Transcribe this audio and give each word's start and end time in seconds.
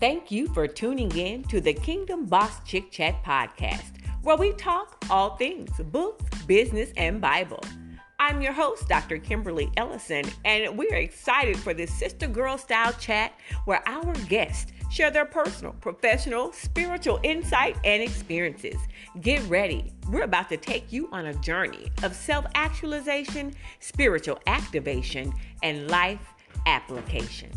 Thank 0.00 0.30
you 0.30 0.46
for 0.54 0.68
tuning 0.68 1.10
in 1.16 1.42
to 1.44 1.60
the 1.60 1.72
Kingdom 1.72 2.26
Boss 2.26 2.62
Chick 2.64 2.92
Chat 2.92 3.20
podcast, 3.24 3.94
where 4.22 4.36
we 4.36 4.52
talk 4.52 5.04
all 5.10 5.34
things 5.34 5.72
books, 5.86 6.24
business, 6.42 6.92
and 6.96 7.20
Bible. 7.20 7.60
I'm 8.20 8.40
your 8.40 8.52
host, 8.52 8.88
Dr. 8.88 9.18
Kimberly 9.18 9.72
Ellison, 9.76 10.24
and 10.44 10.78
we're 10.78 10.94
excited 10.94 11.56
for 11.56 11.74
this 11.74 11.92
sister 11.92 12.28
girl 12.28 12.56
style 12.58 12.92
chat 12.92 13.32
where 13.64 13.82
our 13.88 14.12
guests 14.28 14.70
share 14.88 15.10
their 15.10 15.24
personal, 15.24 15.72
professional, 15.80 16.52
spiritual 16.52 17.18
insight 17.24 17.76
and 17.84 18.00
experiences. 18.00 18.76
Get 19.20 19.42
ready. 19.48 19.92
We're 20.10 20.22
about 20.22 20.48
to 20.50 20.56
take 20.58 20.92
you 20.92 21.08
on 21.10 21.26
a 21.26 21.34
journey 21.34 21.90
of 22.04 22.14
self 22.14 22.46
actualization, 22.54 23.52
spiritual 23.80 24.38
activation, 24.46 25.32
and 25.64 25.90
life 25.90 26.34
application. 26.66 27.50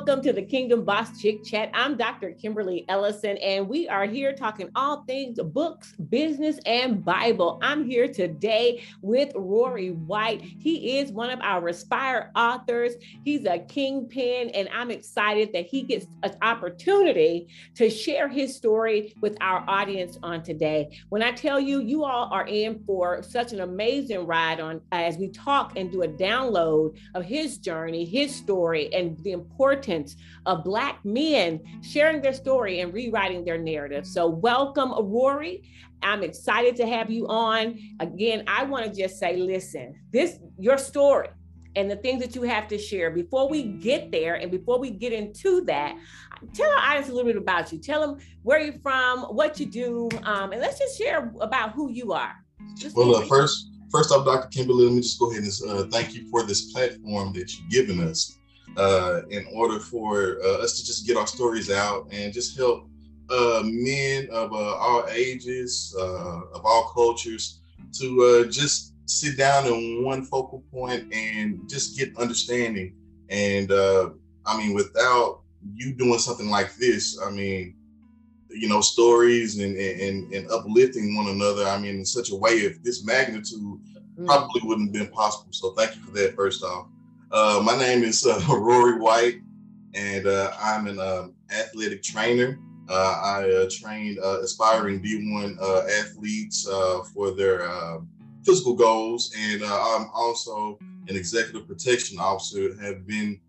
Welcome 0.00 0.24
to 0.24 0.32
the 0.32 0.40
Kingdom 0.40 0.86
Boss 0.86 1.20
Chick 1.20 1.44
Chat. 1.44 1.70
I'm 1.74 1.98
Dr. 1.98 2.30
Kimberly 2.30 2.86
Ellison, 2.88 3.36
and 3.36 3.68
we 3.68 3.86
are 3.86 4.06
here 4.06 4.32
talking 4.32 4.70
all 4.74 5.02
things 5.02 5.38
books, 5.38 5.92
business, 6.08 6.58
and 6.64 7.04
Bible. 7.04 7.58
I'm 7.60 7.84
here 7.84 8.08
today 8.08 8.82
with 9.02 9.30
Rory 9.34 9.90
White. 9.90 10.40
He 10.40 10.96
is 10.96 11.12
one 11.12 11.28
of 11.28 11.38
our 11.42 11.60
Respire 11.60 12.30
authors. 12.34 12.94
He's 13.24 13.44
a 13.44 13.58
King 13.58 14.08
Pen, 14.08 14.48
and 14.54 14.70
I'm 14.72 14.90
excited 14.90 15.52
that 15.52 15.66
he 15.66 15.82
gets 15.82 16.06
an 16.22 16.34
opportunity 16.40 17.48
to 17.74 17.90
share 17.90 18.26
his 18.26 18.56
story 18.56 19.12
with 19.20 19.36
our 19.42 19.62
audience 19.68 20.16
on 20.22 20.42
today. 20.42 20.98
When 21.10 21.22
I 21.22 21.32
tell 21.32 21.60
you, 21.60 21.82
you 21.82 22.04
all 22.04 22.32
are 22.32 22.46
in 22.46 22.82
for 22.86 23.22
such 23.22 23.52
an 23.52 23.60
amazing 23.60 24.26
ride 24.26 24.60
on 24.60 24.80
as 24.92 25.18
we 25.18 25.28
talk 25.28 25.76
and 25.76 25.92
do 25.92 26.04
a 26.04 26.08
download 26.08 26.96
of 27.14 27.22
his 27.22 27.58
journey, 27.58 28.06
his 28.06 28.34
story, 28.34 28.90
and 28.94 29.22
the 29.24 29.32
importance 29.32 29.89
importance 29.90 30.16
of 30.46 30.64
Black 30.64 31.04
men 31.04 31.60
sharing 31.82 32.22
their 32.22 32.32
story 32.32 32.80
and 32.80 32.92
rewriting 32.92 33.44
their 33.44 33.58
narrative. 33.58 34.06
So, 34.06 34.28
welcome, 34.28 34.92
Rory. 34.92 35.70
I'm 36.02 36.22
excited 36.22 36.76
to 36.76 36.86
have 36.86 37.10
you 37.10 37.26
on. 37.28 37.78
Again, 38.00 38.44
I 38.46 38.64
want 38.64 38.86
to 38.86 38.92
just 38.92 39.18
say, 39.18 39.36
listen, 39.36 39.94
this 40.12 40.38
your 40.58 40.78
story 40.78 41.28
and 41.76 41.90
the 41.90 41.96
things 41.96 42.20
that 42.20 42.34
you 42.34 42.42
have 42.42 42.66
to 42.68 42.78
share. 42.78 43.10
Before 43.10 43.48
we 43.48 43.64
get 43.64 44.10
there 44.10 44.36
and 44.36 44.50
before 44.50 44.78
we 44.80 44.90
get 44.90 45.12
into 45.12 45.62
that, 45.66 45.96
tell 46.54 46.70
our 46.70 46.78
audience 46.78 47.08
a 47.10 47.12
little 47.12 47.30
bit 47.30 47.36
about 47.36 47.70
you. 47.70 47.78
Tell 47.78 48.00
them 48.00 48.18
where 48.42 48.60
you're 48.60 48.80
from, 48.82 49.20
what 49.24 49.60
you 49.60 49.66
do, 49.66 50.08
um, 50.24 50.52
and 50.52 50.60
let's 50.60 50.78
just 50.78 50.96
share 50.96 51.32
about 51.40 51.72
who 51.72 51.90
you 51.90 52.12
are. 52.12 52.34
Just 52.76 52.96
well, 52.96 53.14
uh, 53.14 53.24
first, 53.26 53.70
first 53.92 54.10
off, 54.10 54.24
Dr. 54.24 54.48
Kimberly, 54.48 54.84
let 54.84 54.94
me 54.94 55.00
just 55.02 55.18
go 55.18 55.30
ahead 55.30 55.44
and 55.44 55.52
uh, 55.68 55.86
thank 55.90 56.14
you 56.14 56.28
for 56.30 56.44
this 56.44 56.72
platform 56.72 57.32
that 57.34 57.52
you've 57.56 57.70
given 57.70 58.00
us 58.00 58.39
uh, 58.76 59.22
in 59.30 59.46
order 59.52 59.78
for 59.78 60.38
uh, 60.44 60.62
us 60.62 60.78
to 60.78 60.86
just 60.86 61.06
get 61.06 61.16
our 61.16 61.26
stories 61.26 61.70
out 61.70 62.08
and 62.12 62.32
just 62.32 62.56
help 62.56 62.88
uh, 63.30 63.62
men 63.64 64.28
of 64.32 64.52
uh, 64.52 64.56
all 64.56 65.06
ages, 65.10 65.94
uh, 65.98 66.40
of 66.52 66.64
all 66.64 66.90
cultures, 66.92 67.60
to 67.92 68.44
uh, 68.44 68.50
just 68.50 68.94
sit 69.06 69.36
down 69.36 69.66
in 69.66 70.04
one 70.04 70.24
focal 70.24 70.64
point 70.72 71.12
and 71.12 71.68
just 71.68 71.96
get 71.96 72.16
understanding. 72.16 72.94
And 73.28 73.70
I 73.72 74.56
mean, 74.56 74.74
without 74.74 75.42
you 75.74 75.92
doing 75.92 76.18
something 76.18 76.48
like 76.48 76.74
this, 76.76 77.20
I 77.24 77.30
mean, 77.30 77.76
you 78.48 78.68
know, 78.68 78.80
stories 78.80 79.58
and, 79.58 79.76
and, 79.76 80.32
and 80.32 80.50
uplifting 80.50 81.14
one 81.14 81.28
another, 81.28 81.64
I 81.64 81.78
mean, 81.78 81.96
in 81.96 82.04
such 82.04 82.30
a 82.30 82.34
way 82.34 82.66
of 82.66 82.82
this 82.82 83.04
magnitude 83.04 83.78
mm. 84.18 84.26
probably 84.26 84.62
wouldn't 84.64 84.88
have 84.88 85.04
been 85.04 85.14
possible. 85.14 85.52
So 85.52 85.72
thank 85.74 85.94
you 85.94 86.02
for 86.02 86.10
that, 86.12 86.34
first 86.34 86.64
off. 86.64 86.88
Uh, 87.32 87.62
my 87.64 87.78
name 87.78 88.02
is 88.02 88.26
uh, 88.26 88.42
Rory 88.48 88.98
White, 88.98 89.36
and 89.94 90.26
uh, 90.26 90.50
I'm 90.60 90.88
an 90.88 90.98
um, 90.98 91.34
athletic 91.52 92.02
trainer. 92.02 92.58
Uh, 92.88 93.20
I 93.22 93.48
uh, 93.48 93.70
train 93.70 94.18
uh, 94.20 94.40
aspiring 94.40 95.00
D1 95.00 95.56
athletes 96.00 96.68
for 97.14 97.30
their 97.30 98.00
physical 98.44 98.74
goals, 98.74 99.32
and 99.38 99.62
I'm 99.62 100.10
also 100.12 100.76
an 101.06 101.14
executive 101.14 101.68
protection 101.68 102.18
officer. 102.18 102.74
Have 102.82 103.06
been 103.06 103.40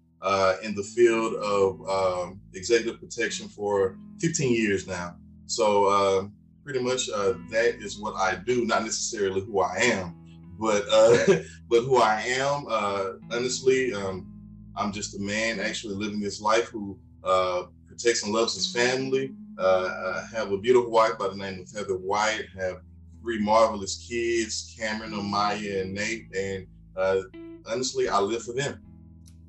in 0.64 0.76
the 0.76 0.84
field 0.96 1.34
of 1.36 1.90
um, 1.90 2.40
executive 2.54 3.00
protection 3.00 3.48
for 3.48 3.98
15 4.20 4.54
years 4.54 4.86
now. 4.86 5.16
So 5.48 6.30
pretty 6.64 6.82
much 6.82 7.08
that 7.08 7.78
is 7.80 7.98
what 7.98 8.16
I 8.16 8.36
do, 8.36 8.64
not 8.64 8.84
necessarily 8.84 9.42
who 9.42 9.60
I 9.62 9.78
am 9.78 10.21
but 10.62 10.86
uh, 10.90 11.18
but 11.70 11.82
who 11.82 11.98
I 11.98 12.22
am, 12.22 12.66
uh, 12.70 13.14
honestly, 13.32 13.94
um, 13.94 14.32
I'm 14.78 14.94
just 14.94 15.18
a 15.18 15.20
man 15.20 15.60
actually 15.60 15.96
living 15.96 16.22
this 16.22 16.40
life 16.40 16.70
who 16.70 16.98
uh, 17.24 17.64
protects 17.88 18.24
and 18.24 18.32
loves 18.32 18.54
his 18.54 18.72
family. 18.72 19.32
Uh, 19.58 20.22
I 20.32 20.36
have 20.36 20.52
a 20.52 20.58
beautiful 20.58 20.92
wife 20.92 21.18
by 21.18 21.28
the 21.28 21.36
name 21.36 21.60
of 21.60 21.72
Heather 21.72 21.98
White. 21.98 22.46
Have 22.58 22.78
three 23.22 23.40
marvelous 23.40 24.08
kids, 24.08 24.74
Cameron, 24.78 25.12
Amya, 25.12 25.82
and 25.82 25.94
Nate. 25.94 26.28
And 26.36 26.68
uh, 26.96 27.22
honestly, 27.68 28.08
I 28.08 28.20
live 28.20 28.44
for 28.44 28.54
them. 28.54 28.82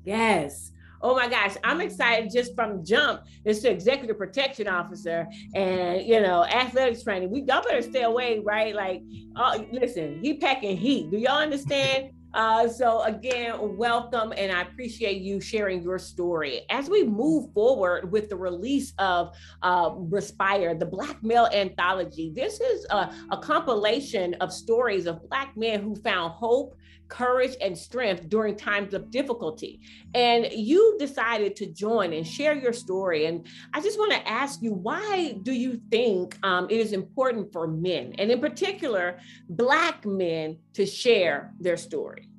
Yes 0.03 0.72
oh 1.03 1.15
my 1.15 1.27
gosh, 1.27 1.55
I'm 1.63 1.81
excited 1.81 2.31
just 2.31 2.55
from 2.55 2.83
jump. 2.83 3.23
This 3.43 3.61
to 3.61 3.69
executive 3.69 4.17
protection 4.17 4.67
officer 4.67 5.27
and 5.53 6.01
you 6.01 6.21
know 6.21 6.45
athletics 6.45 7.03
training. 7.03 7.29
We 7.29 7.41
y'all 7.41 7.61
better 7.61 7.81
stay 7.81 8.03
away, 8.03 8.39
right? 8.39 8.73
Like, 8.73 9.03
uh, 9.35 9.59
listen, 9.71 10.19
he 10.21 10.37
packing 10.37 10.77
heat. 10.77 11.11
Do 11.11 11.17
y'all 11.17 11.41
understand? 11.41 12.11
Uh, 12.33 12.67
so 12.67 13.03
again, 13.03 13.77
welcome, 13.77 14.33
and 14.35 14.51
I 14.51 14.61
appreciate 14.61 15.21
you 15.21 15.39
sharing 15.39 15.83
your 15.83 15.99
story. 15.99 16.61
As 16.71 16.89
we 16.89 17.03
move 17.03 17.53
forward 17.53 18.11
with 18.11 18.29
the 18.29 18.35
release 18.35 18.91
of 18.97 19.35
uh, 19.61 19.91
Respire, 19.95 20.73
the 20.73 20.85
Black 20.85 21.21
Male 21.21 21.47
Anthology, 21.53 22.31
this 22.35 22.59
is 22.59 22.87
a, 22.89 23.13
a 23.29 23.37
compilation 23.37 24.33
of 24.35 24.51
stories 24.51 25.05
of 25.05 25.21
Black 25.29 25.55
men 25.55 25.81
who 25.81 25.95
found 25.97 26.31
hope 26.31 26.75
courage 27.07 27.55
and 27.61 27.77
strength 27.77 28.29
during 28.29 28.55
times 28.55 28.93
of 28.93 29.11
difficulty. 29.11 29.81
And 30.13 30.47
you 30.51 30.95
decided 30.99 31.55
to 31.57 31.65
join 31.67 32.13
and 32.13 32.25
share 32.25 32.55
your 32.55 32.73
story. 32.73 33.25
And 33.25 33.45
I 33.73 33.81
just 33.81 33.99
want 33.99 34.11
to 34.11 34.27
ask 34.27 34.61
you, 34.61 34.73
why 34.73 35.37
do 35.43 35.53
you 35.53 35.79
think 35.91 36.37
um, 36.43 36.67
it 36.69 36.79
is 36.79 36.93
important 36.93 37.51
for 37.51 37.67
men, 37.67 38.13
and 38.17 38.31
in 38.31 38.39
particular, 38.39 39.19
Black 39.49 40.05
men, 40.05 40.57
to 40.73 40.85
share 40.85 41.53
their 41.59 41.77
story? 41.77 42.29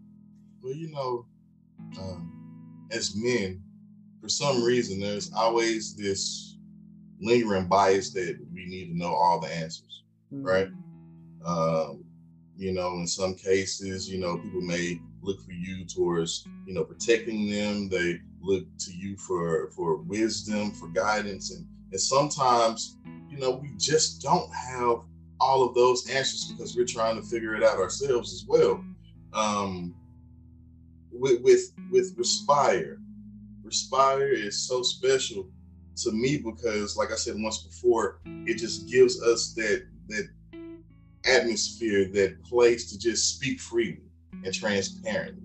Well, 0.62 0.74
you 0.74 0.90
know, 0.90 1.26
um, 1.98 2.86
as 2.90 3.14
men, 3.16 3.62
for 4.20 4.28
some 4.28 4.62
reason, 4.62 5.00
there's 5.00 5.32
always 5.32 5.94
this 5.94 6.56
lingering 7.20 7.68
bias 7.68 8.12
that 8.12 8.38
we 8.52 8.66
need 8.66 8.88
to 8.88 8.98
know 8.98 9.14
all 9.14 9.40
the 9.40 9.48
answers, 9.48 10.04
mm-hmm. 10.32 10.46
right? 10.46 10.68
Um, 11.44 12.03
you 12.56 12.72
know, 12.72 12.94
in 12.94 13.06
some 13.06 13.34
cases, 13.34 14.08
you 14.08 14.18
know, 14.18 14.38
people 14.38 14.60
may 14.60 15.00
look 15.22 15.40
for 15.44 15.52
you 15.52 15.84
towards, 15.84 16.46
you 16.66 16.74
know, 16.74 16.84
protecting 16.84 17.50
them. 17.50 17.88
They 17.88 18.20
look 18.40 18.64
to 18.78 18.92
you 18.92 19.16
for 19.16 19.70
for 19.70 19.96
wisdom, 19.96 20.72
for 20.72 20.88
guidance, 20.88 21.50
and 21.52 21.66
and 21.90 22.00
sometimes, 22.00 22.96
you 23.30 23.38
know, 23.38 23.52
we 23.52 23.70
just 23.76 24.22
don't 24.22 24.52
have 24.54 25.00
all 25.40 25.66
of 25.66 25.74
those 25.74 26.08
answers 26.08 26.50
because 26.50 26.76
we're 26.76 26.86
trying 26.86 27.16
to 27.16 27.22
figure 27.22 27.54
it 27.54 27.62
out 27.62 27.78
ourselves 27.78 28.32
as 28.32 28.44
well. 28.46 28.84
Um, 29.32 29.94
with 31.12 31.42
with 31.42 31.72
with 31.90 32.14
Respire, 32.16 32.98
Respire 33.62 34.28
is 34.28 34.58
so 34.58 34.82
special 34.82 35.48
to 35.96 36.12
me 36.12 36.38
because, 36.38 36.96
like 36.96 37.10
I 37.12 37.16
said 37.16 37.34
once 37.38 37.58
before, 37.58 38.20
it 38.24 38.58
just 38.58 38.88
gives 38.88 39.22
us 39.22 39.54
that 39.54 39.86
that 40.08 40.28
atmosphere, 41.26 42.08
that 42.12 42.42
place 42.44 42.90
to 42.90 42.98
just 42.98 43.36
speak 43.36 43.60
freely 43.60 44.02
and 44.44 44.52
transparently. 44.52 45.42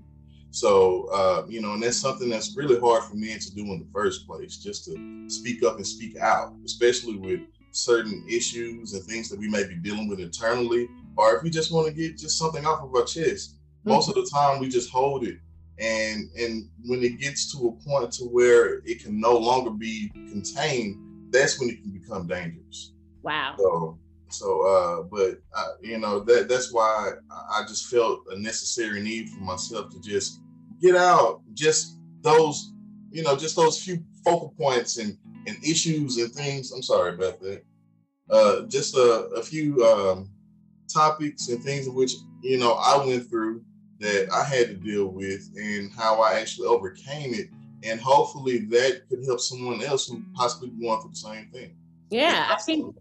So, 0.52 1.08
uh, 1.14 1.46
you 1.48 1.62
know, 1.62 1.74
and 1.74 1.84
that's 1.84 1.98
something 1.98 2.30
that's 2.30 2.58
really 2.58 2.80
hard 2.80 3.04
for 3.04 3.16
men 3.16 3.40
to 3.40 3.56
do 3.56 3.62
in 3.66 3.80
the 3.80 3.88
first 3.94 4.26
place, 4.26 4.58
just 4.58 4.86
to 4.86 5.26
speak 5.30 5.64
up 5.64 5.78
and 5.78 5.86
speak 5.86 6.18
out, 6.18 6.54
especially 6.66 7.18
with 7.18 7.42
certain 7.72 8.26
issues 8.28 8.94
and 8.94 9.04
things 9.04 9.30
that 9.30 9.40
we 9.40 9.48
may 9.48 9.68
be 9.68 9.76
dealing 9.76 10.08
with 10.08 10.20
internally, 10.20 10.90
or 11.18 11.36
if 11.36 11.44
we 11.44 11.50
just 11.50 11.72
want 11.72 11.88
to 11.88 11.94
get 11.94 12.18
just 12.18 12.38
something 12.38 12.66
off 12.66 12.84
of 12.84 12.94
our 12.96 13.06
chest. 13.06 13.56
Mm-hmm. 13.56 13.92
Most 13.92 14.10
of 14.10 14.16
the 14.16 14.28
time, 14.34 14.60
we 14.60 14.70
just 14.70 14.90
hold 14.90 15.24
it, 15.24 15.38
and 15.78 16.30
and 16.38 16.70
when 16.86 17.04
it 17.04 17.20
gets 17.20 17.52
to 17.54 17.68
a 17.68 17.88
point 17.88 18.12
to 18.14 18.24
where 18.26 18.82
it 18.86 19.04
can 19.04 19.20
no 19.20 19.38
longer 19.38 19.70
be 19.70 20.10
contained, 20.14 20.98
that's 21.32 21.60
when 21.60 21.70
it 21.70 21.82
can 21.82 21.92
become 21.92 22.28
dangerous. 22.28 22.94
Wow. 23.22 23.54
So 23.58 24.00
so, 24.30 24.62
uh, 24.62 25.04
but 25.04 25.42
uh, 25.56 25.74
you 25.82 25.98
know 25.98 26.20
that 26.22 26.48
that's 26.50 26.72
why 26.72 27.14
I 27.32 27.64
just 27.68 27.88
felt 27.88 28.22
a 28.32 28.40
necessary 28.40 29.02
need 29.02 29.30
for 29.30 29.40
myself 29.42 29.90
to 29.92 30.00
just 30.00 30.42
get 30.82 30.96
out, 30.96 31.42
just 31.54 31.98
those, 32.22 32.74
you 33.12 33.24
know, 33.24 33.36
just 33.36 33.56
those 33.56 33.82
few 33.82 34.04
focal 34.24 34.54
points 34.58 34.98
and 34.98 35.18
and 35.48 35.58
issues 35.64 36.18
and 36.18 36.32
things. 36.32 36.72
I'm 36.72 36.84
sorry 36.84 37.14
about 37.14 37.40
that. 37.42 37.64
Uh, 38.30 38.62
just 38.68 38.96
a, 38.96 39.30
a 39.36 39.42
few 39.42 39.84
um, 39.86 40.30
topics 40.94 41.48
and 41.50 41.64
things 41.64 41.88
in 41.88 41.94
which 41.94 42.14
you 42.42 42.58
know 42.58 42.74
I 42.74 43.04
went 43.06 43.30
through 43.30 43.64
that 44.00 44.30
I 44.32 44.44
had 44.44 44.68
to 44.68 44.76
deal 44.76 45.08
with 45.08 45.50
and 45.56 45.92
how 45.94 46.22
I 46.22 46.40
actually 46.40 46.68
overcame 46.68 47.34
it. 47.34 47.50
And 47.84 48.00
hopefully 48.00 48.60
that 48.66 49.08
could 49.10 49.24
help 49.26 49.40
someone 49.40 49.82
else 49.82 50.08
who 50.08 50.22
possibly 50.34 50.70
going 50.70 51.02
through 51.02 51.12
the 51.12 51.16
same 51.16 51.50
thing. 51.52 51.76
Yeah, 52.10 52.48
I 52.50 52.62
think 52.62 52.96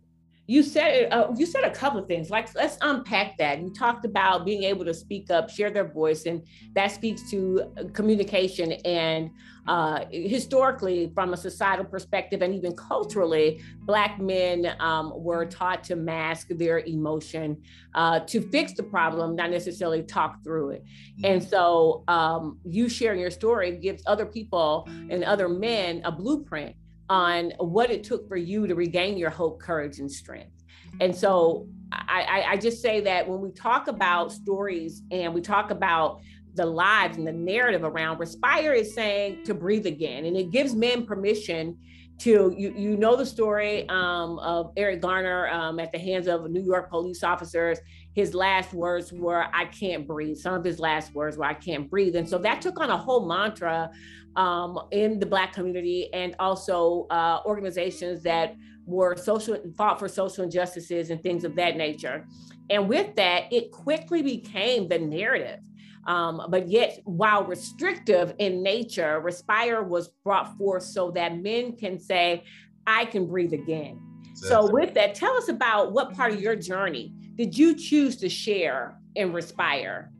you 0.48 0.62
said 0.62 1.12
uh, 1.12 1.30
you 1.36 1.44
said 1.44 1.62
a 1.62 1.70
couple 1.70 2.00
of 2.00 2.08
things. 2.08 2.30
Like 2.30 2.52
let's 2.54 2.78
unpack 2.80 3.36
that. 3.36 3.60
You 3.60 3.70
talked 3.70 4.06
about 4.06 4.46
being 4.46 4.62
able 4.62 4.82
to 4.86 4.94
speak 4.94 5.30
up, 5.30 5.50
share 5.50 5.70
their 5.70 5.86
voice, 5.86 6.24
and 6.24 6.42
that 6.74 6.90
speaks 6.90 7.30
to 7.30 7.70
uh, 7.76 7.84
communication. 7.92 8.72
And 8.86 9.30
uh, 9.66 10.06
historically, 10.10 11.12
from 11.14 11.34
a 11.34 11.36
societal 11.36 11.84
perspective, 11.84 12.40
and 12.40 12.54
even 12.54 12.74
culturally, 12.74 13.60
Black 13.80 14.18
men 14.18 14.74
um, 14.80 15.12
were 15.14 15.44
taught 15.44 15.84
to 15.84 15.96
mask 15.96 16.48
their 16.52 16.78
emotion, 16.78 17.62
uh, 17.94 18.20
to 18.20 18.40
fix 18.40 18.72
the 18.72 18.82
problem, 18.82 19.36
not 19.36 19.50
necessarily 19.50 20.02
talk 20.02 20.42
through 20.42 20.70
it. 20.70 20.84
And 21.24 21.44
so, 21.44 22.04
um, 22.08 22.58
you 22.64 22.88
sharing 22.88 23.20
your 23.20 23.30
story 23.30 23.76
gives 23.76 24.02
other 24.06 24.24
people 24.24 24.88
and 25.10 25.22
other 25.24 25.50
men 25.50 26.00
a 26.06 26.10
blueprint 26.10 26.74
on 27.08 27.52
what 27.58 27.90
it 27.90 28.04
took 28.04 28.28
for 28.28 28.36
you 28.36 28.66
to 28.66 28.74
regain 28.74 29.16
your 29.16 29.30
hope, 29.30 29.60
courage, 29.60 29.98
and 29.98 30.10
strength. 30.10 30.64
And 31.00 31.14
so 31.14 31.66
I, 31.92 32.44
I, 32.48 32.56
just 32.56 32.82
say 32.82 33.00
that 33.02 33.28
when 33.28 33.40
we 33.40 33.50
talk 33.50 33.88
about 33.88 34.32
stories 34.32 35.02
and 35.10 35.32
we 35.32 35.40
talk 35.40 35.70
about 35.70 36.20
the 36.54 36.66
lives 36.66 37.16
and 37.16 37.26
the 37.26 37.32
narrative 37.32 37.84
around 37.84 38.18
Respire 38.18 38.72
is 38.72 38.94
saying 38.94 39.44
to 39.44 39.54
breathe 39.54 39.86
again. 39.86 40.24
And 40.24 40.36
it 40.36 40.50
gives 40.50 40.74
men 40.74 41.06
permission 41.06 41.78
to, 42.18 42.52
you, 42.56 42.74
you 42.76 42.96
know, 42.96 43.16
the 43.16 43.24
story 43.24 43.88
um, 43.88 44.38
of 44.40 44.72
Eric 44.76 45.00
Garner 45.00 45.48
um, 45.48 45.78
at 45.78 45.92
the 45.92 45.98
hands 45.98 46.26
of 46.26 46.50
New 46.50 46.62
York 46.62 46.90
police 46.90 47.22
officers. 47.22 47.78
His 48.18 48.34
last 48.34 48.74
words 48.74 49.12
were, 49.12 49.46
I 49.54 49.66
can't 49.66 50.04
breathe. 50.04 50.38
Some 50.38 50.54
of 50.54 50.64
his 50.64 50.80
last 50.80 51.14
words 51.14 51.36
were, 51.36 51.44
I 51.44 51.54
can't 51.54 51.88
breathe. 51.88 52.16
And 52.16 52.28
so 52.28 52.36
that 52.38 52.60
took 52.60 52.80
on 52.80 52.90
a 52.90 52.96
whole 52.96 53.28
mantra 53.28 53.92
um, 54.34 54.76
in 54.90 55.20
the 55.20 55.26
Black 55.26 55.52
community 55.52 56.12
and 56.12 56.34
also 56.40 57.06
uh, 57.10 57.38
organizations 57.46 58.24
that 58.24 58.56
were 58.86 59.16
social, 59.16 59.62
fought 59.76 60.00
for 60.00 60.08
social 60.08 60.42
injustices 60.42 61.10
and 61.10 61.22
things 61.22 61.44
of 61.44 61.54
that 61.54 61.76
nature. 61.76 62.26
And 62.70 62.88
with 62.88 63.14
that, 63.14 63.52
it 63.52 63.70
quickly 63.70 64.20
became 64.20 64.88
the 64.88 64.98
narrative. 64.98 65.60
Um, 66.08 66.42
but 66.48 66.66
yet, 66.66 66.98
while 67.04 67.44
restrictive 67.44 68.34
in 68.38 68.64
nature, 68.64 69.20
Respire 69.20 69.84
was 69.84 70.08
brought 70.24 70.58
forth 70.58 70.82
so 70.82 71.12
that 71.12 71.38
men 71.38 71.76
can 71.76 72.00
say, 72.00 72.42
I 72.84 73.04
can 73.04 73.28
breathe 73.28 73.52
again. 73.52 74.00
Exactly. 74.22 74.48
So, 74.48 74.72
with 74.72 74.94
that, 74.94 75.14
tell 75.14 75.36
us 75.36 75.48
about 75.48 75.92
what 75.92 76.14
part 76.14 76.32
of 76.32 76.40
your 76.40 76.56
journey 76.56 77.14
did 77.38 77.56
you 77.56 77.74
choose 77.76 78.16
to 78.16 78.28
share 78.28 78.98
in 79.14 79.32
Respire? 79.32 80.10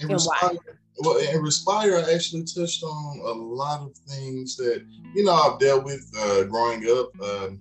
In 0.00 0.06
and 0.06 0.12
Respire, 0.14 0.54
why? 0.54 0.72
well, 1.00 1.18
in 1.18 1.42
Respire, 1.42 1.98
I 1.98 2.14
actually 2.14 2.44
touched 2.44 2.82
on 2.82 3.18
a 3.18 3.32
lot 3.32 3.82
of 3.82 3.94
things 4.08 4.56
that 4.56 4.82
you 5.14 5.22
know 5.22 5.34
I've 5.34 5.60
dealt 5.60 5.84
with 5.84 6.10
uh, 6.18 6.44
growing 6.44 6.82
up, 6.86 7.10
um, 7.22 7.60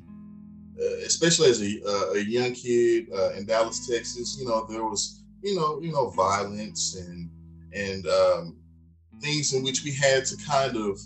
uh, 0.81 0.97
especially 1.05 1.49
as 1.49 1.61
a, 1.61 1.81
uh, 1.85 2.13
a 2.13 2.19
young 2.19 2.53
kid 2.53 3.07
uh, 3.13 3.33
in 3.33 3.45
Dallas, 3.45 3.85
Texas. 3.85 4.37
You 4.39 4.47
know, 4.47 4.65
there 4.69 4.85
was 4.85 5.23
you 5.43 5.57
know 5.57 5.81
you 5.81 5.91
know 5.91 6.09
violence 6.11 6.95
and 6.95 7.29
and 7.73 8.07
um, 8.07 8.57
things 9.19 9.53
in 9.53 9.61
which 9.61 9.83
we 9.83 9.91
had 9.91 10.25
to 10.25 10.37
kind 10.47 10.77
of 10.77 10.97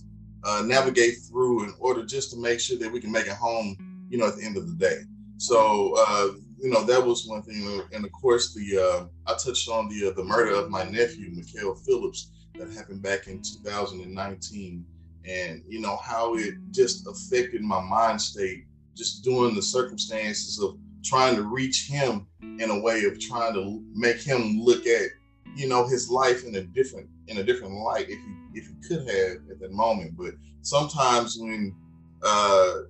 uh, 0.43 0.61
navigate 0.63 1.15
through 1.27 1.63
in 1.63 1.73
order 1.79 2.05
just 2.05 2.29
to 2.31 2.37
make 2.37 2.59
sure 2.59 2.77
that 2.77 2.91
we 2.91 3.01
can 3.01 3.11
make 3.11 3.25
it 3.25 3.33
home. 3.33 3.75
You 4.09 4.19
know, 4.19 4.27
at 4.27 4.35
the 4.37 4.45
end 4.45 4.57
of 4.57 4.67
the 4.67 4.75
day. 4.75 4.99
So 5.37 5.95
uh, 5.97 6.33
you 6.63 6.69
know 6.69 6.85
that 6.85 7.05
was 7.05 7.27
one 7.27 7.43
thing, 7.43 7.81
and 7.91 8.05
of 8.05 8.11
course 8.13 8.53
the 8.53 8.79
uh, 8.79 9.05
I 9.29 9.35
touched 9.35 9.67
on 9.67 9.89
the 9.89 10.07
uh, 10.07 10.13
the 10.13 10.23
murder 10.23 10.55
of 10.55 10.69
my 10.69 10.83
nephew, 10.83 11.29
Mikhail 11.29 11.75
Phillips, 11.75 12.31
that 12.57 12.71
happened 12.71 13.01
back 13.01 13.27
in 13.27 13.41
2019, 13.41 14.85
and 15.27 15.61
you 15.67 15.81
know 15.81 15.97
how 15.97 16.35
it 16.35 16.53
just 16.71 17.05
affected 17.05 17.61
my 17.61 17.81
mind 17.81 18.21
state, 18.21 18.63
just 18.95 19.25
doing 19.25 19.53
the 19.53 19.61
circumstances 19.61 20.57
of 20.63 20.77
trying 21.03 21.35
to 21.35 21.43
reach 21.43 21.85
him 21.87 22.27
in 22.41 22.69
a 22.69 22.79
way 22.79 23.03
of 23.03 23.19
trying 23.19 23.53
to 23.53 23.83
make 23.93 24.21
him 24.21 24.57
look 24.61 24.87
at 24.87 25.09
you 25.57 25.67
know 25.67 25.85
his 25.85 26.09
life 26.09 26.45
in 26.45 26.55
a 26.55 26.61
different 26.61 27.09
in 27.27 27.39
a 27.39 27.43
different 27.43 27.73
light 27.73 28.05
if 28.09 28.19
he 28.19 28.59
if 28.59 28.67
he 28.67 28.87
could 28.87 28.99
have 28.99 29.37
at 29.51 29.59
that 29.59 29.73
moment. 29.73 30.15
But 30.17 30.35
sometimes 30.61 31.37
when 31.37 31.75
uh 32.23 32.83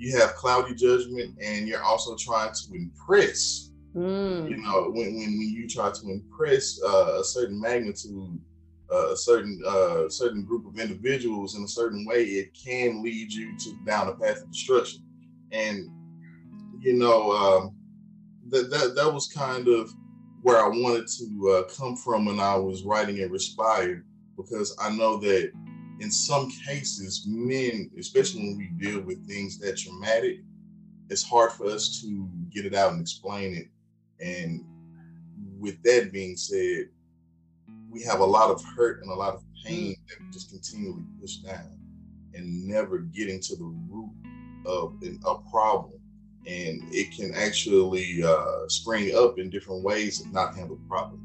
you 0.00 0.16
have 0.16 0.34
cloudy 0.34 0.74
judgment 0.74 1.36
and 1.42 1.68
you're 1.68 1.82
also 1.82 2.16
trying 2.16 2.50
to 2.54 2.74
impress. 2.74 3.70
Mm. 3.94 4.48
You 4.48 4.56
know, 4.56 4.84
when, 4.84 5.14
when, 5.14 5.38
when 5.38 5.50
you 5.54 5.68
try 5.68 5.90
to 5.90 6.10
impress 6.10 6.80
uh, 6.82 7.18
a 7.20 7.24
certain 7.24 7.60
magnitude, 7.60 8.40
uh, 8.90 9.12
a 9.12 9.16
certain 9.16 9.60
uh, 9.66 10.08
certain 10.08 10.42
group 10.42 10.66
of 10.66 10.80
individuals 10.80 11.54
in 11.54 11.64
a 11.64 11.68
certain 11.68 12.06
way, 12.06 12.24
it 12.24 12.54
can 12.54 13.02
lead 13.02 13.30
you 13.30 13.56
to 13.58 13.76
down 13.84 14.08
a 14.08 14.14
path 14.14 14.42
of 14.42 14.50
destruction. 14.50 15.02
And 15.52 15.90
you 16.80 16.94
know, 16.94 17.32
um, 17.32 17.76
that 18.48 18.70
that 18.70 18.94
that 18.96 19.12
was 19.12 19.28
kind 19.28 19.68
of 19.68 19.92
where 20.40 20.64
I 20.64 20.68
wanted 20.68 21.08
to 21.18 21.50
uh, 21.50 21.62
come 21.74 21.94
from 21.94 22.24
when 22.24 22.40
I 22.40 22.56
was 22.56 22.84
writing 22.84 23.20
and 23.20 23.30
Respire, 23.30 24.02
because 24.36 24.74
I 24.80 24.96
know 24.96 25.18
that 25.18 25.52
in 26.00 26.10
some 26.10 26.50
cases, 26.50 27.24
men, 27.28 27.90
especially 27.98 28.40
when 28.40 28.56
we 28.56 28.68
deal 28.84 29.02
with 29.02 29.26
things 29.28 29.58
that 29.58 29.76
traumatic, 29.76 30.40
it's 31.10 31.22
hard 31.22 31.52
for 31.52 31.66
us 31.66 32.00
to 32.00 32.28
get 32.50 32.64
it 32.64 32.74
out 32.74 32.92
and 32.92 33.00
explain 33.00 33.54
it. 33.54 33.68
And 34.24 34.64
with 35.58 35.82
that 35.82 36.10
being 36.10 36.36
said, 36.36 36.88
we 37.90 38.02
have 38.02 38.20
a 38.20 38.24
lot 38.24 38.50
of 38.50 38.64
hurt 38.64 39.02
and 39.02 39.10
a 39.10 39.14
lot 39.14 39.34
of 39.34 39.42
pain 39.64 39.92
mm. 39.92 40.08
that 40.08 40.24
we 40.24 40.32
just 40.32 40.50
continually 40.50 41.04
push 41.20 41.36
down 41.36 41.78
and 42.32 42.66
never 42.66 42.98
getting 42.98 43.40
to 43.40 43.56
the 43.56 43.64
root 43.64 44.10
of 44.64 44.94
a 45.26 45.50
problem. 45.50 45.94
And 46.46 46.82
it 46.94 47.14
can 47.14 47.34
actually 47.34 48.22
uh, 48.22 48.68
spring 48.68 49.14
up 49.14 49.38
in 49.38 49.50
different 49.50 49.82
ways 49.82 50.20
if 50.20 50.32
not 50.32 50.54
handled 50.54 50.80
properly. 50.88 51.20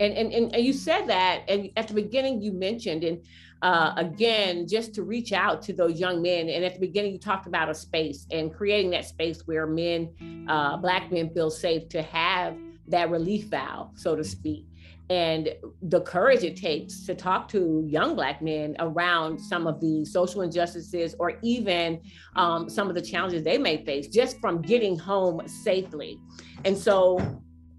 And, 0.00 0.14
and, 0.14 0.32
and 0.54 0.64
you 0.64 0.72
said 0.72 1.06
that, 1.06 1.42
and 1.46 1.70
at 1.76 1.86
the 1.86 1.94
beginning 1.94 2.40
you 2.40 2.52
mentioned, 2.52 3.04
and 3.04 3.22
uh, 3.62 3.92
again, 3.96 4.66
just 4.66 4.94
to 4.94 5.02
reach 5.02 5.32
out 5.32 5.60
to 5.62 5.74
those 5.74 6.00
young 6.00 6.22
men. 6.22 6.48
And 6.48 6.64
at 6.64 6.74
the 6.74 6.80
beginning, 6.80 7.12
you 7.12 7.18
talked 7.18 7.46
about 7.46 7.68
a 7.68 7.74
space 7.74 8.26
and 8.30 8.52
creating 8.52 8.90
that 8.92 9.04
space 9.04 9.42
where 9.46 9.66
men, 9.66 10.46
uh, 10.48 10.78
Black 10.78 11.12
men, 11.12 11.28
feel 11.34 11.50
safe 11.50 11.88
to 11.90 12.02
have 12.02 12.56
that 12.88 13.10
relief 13.10 13.44
valve, 13.48 13.90
so 13.94 14.16
to 14.16 14.24
speak. 14.24 14.66
And 15.10 15.50
the 15.82 16.00
courage 16.00 16.44
it 16.44 16.56
takes 16.56 17.04
to 17.04 17.14
talk 17.14 17.48
to 17.48 17.84
young 17.86 18.14
Black 18.14 18.40
men 18.40 18.76
around 18.78 19.38
some 19.38 19.66
of 19.66 19.80
the 19.80 20.04
social 20.04 20.40
injustices 20.42 21.16
or 21.18 21.38
even 21.42 22.00
um, 22.36 22.70
some 22.70 22.88
of 22.88 22.94
the 22.94 23.02
challenges 23.02 23.42
they 23.42 23.58
may 23.58 23.84
face 23.84 24.06
just 24.06 24.40
from 24.40 24.62
getting 24.62 24.96
home 24.96 25.46
safely. 25.46 26.18
And 26.64 26.78
so 26.78 27.18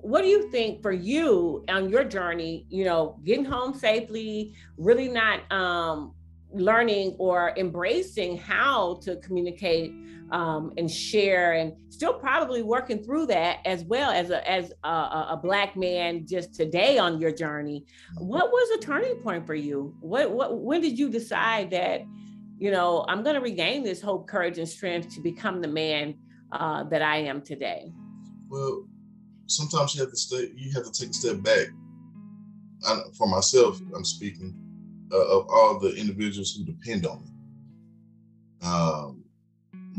what 0.01 0.21
do 0.21 0.27
you 0.27 0.49
think 0.49 0.81
for 0.81 0.91
you 0.91 1.63
on 1.69 1.89
your 1.89 2.03
journey 2.03 2.65
you 2.69 2.83
know 2.83 3.19
getting 3.23 3.45
home 3.45 3.73
safely 3.73 4.53
really 4.77 5.07
not 5.07 5.49
um, 5.51 6.13
learning 6.53 7.15
or 7.19 7.53
embracing 7.57 8.37
how 8.37 8.99
to 9.01 9.15
communicate 9.17 9.93
um, 10.31 10.71
and 10.77 10.89
share 10.89 11.53
and 11.53 11.73
still 11.89 12.13
probably 12.13 12.63
working 12.63 13.03
through 13.03 13.25
that 13.25 13.59
as 13.65 13.83
well 13.83 14.11
as 14.11 14.29
a 14.29 14.49
as 14.49 14.71
a, 14.83 14.87
a, 14.87 15.39
black 15.41 15.75
man 15.75 16.25
just 16.25 16.53
today 16.53 16.97
on 16.97 17.19
your 17.19 17.31
journey? 17.31 17.85
What 18.17 18.49
was 18.49 18.77
a 18.77 18.81
turning 18.81 19.15
point 19.17 19.45
for 19.45 19.55
you? 19.55 19.93
What 19.99 20.31
what 20.31 20.61
when 20.61 20.81
did 20.81 20.97
you 20.97 21.09
decide 21.09 21.71
that 21.71 22.01
you 22.57 22.71
know 22.71 23.05
i'm 23.09 23.23
going 23.23 23.35
to 23.35 23.41
regain 23.41 23.83
this 23.83 24.01
hope 24.01 24.27
courage 24.27 24.57
and 24.57 24.69
strength 24.69 25.13
to 25.15 25.21
become 25.21 25.61
the 25.61 25.67
man 25.67 26.15
uh, 26.53 26.85
that 26.85 27.01
i 27.01 27.17
am 27.17 27.41
today? 27.41 27.91
Well 28.47 28.85
sometimes 29.51 29.93
you 29.93 30.01
have 30.01 30.11
to 30.11 30.17
stay. 30.17 30.51
You 30.55 30.71
have 30.73 30.85
to 30.85 30.91
take 30.91 31.09
a 31.09 31.13
step 31.13 31.41
back. 31.41 31.67
I, 32.87 33.01
for 33.17 33.27
myself, 33.27 33.79
I'm 33.95 34.05
speaking 34.05 34.55
uh, 35.11 35.37
of 35.37 35.47
all 35.49 35.79
the 35.79 35.93
individuals 35.95 36.55
who 36.55 36.63
depend 36.63 37.05
on 37.05 37.21
me. 37.23 37.31
Um, 38.67 39.23